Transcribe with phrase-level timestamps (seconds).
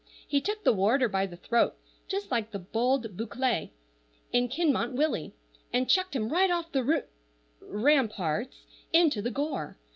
[0.27, 1.75] He took the warder by the throat,
[2.07, 3.69] just like the Bold Buccleugh
[4.33, 5.31] in "Kinmont Willie,"
[5.71, 9.77] and chucked him right off the roo—ramparts into the gore.